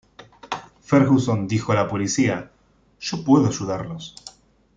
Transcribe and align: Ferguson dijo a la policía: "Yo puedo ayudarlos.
Ferguson 0.81 1.47
dijo 1.47 1.73
a 1.73 1.75
la 1.75 1.87
policía: 1.87 2.49
"Yo 2.99 3.23
puedo 3.23 3.45
ayudarlos. 3.45 4.15